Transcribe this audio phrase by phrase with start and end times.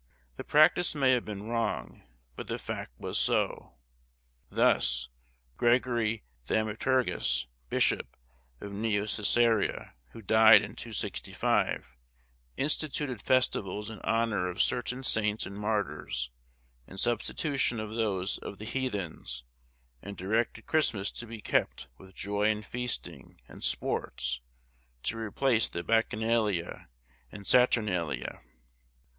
[0.35, 2.01] The practice may have been wrong,
[2.35, 3.75] but the fact was so.
[4.49, 5.09] Thus,
[5.57, 8.17] Gregory Thaumaturgus, bishop
[8.59, 11.99] of Neocæsarea, who died in 265,
[12.57, 16.31] instituted festivals in honour of certain Saints and Martyrs,
[16.87, 19.43] in substitution of those of the heathens,
[20.01, 24.41] and directed Christmas to be kept with joy and feasting, and sports,
[25.03, 26.89] to replace the Bacchanalia
[27.31, 28.41] and Saturnalia.